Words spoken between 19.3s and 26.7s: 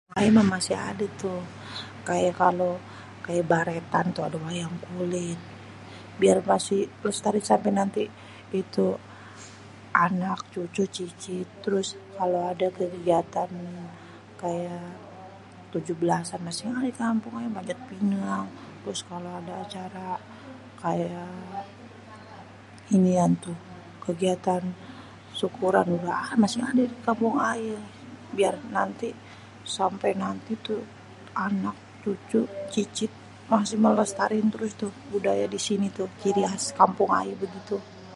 ada acara kayak inian tuh kegiatan sykuran juga masih